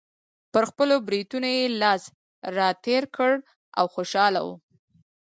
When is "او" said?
3.79-3.85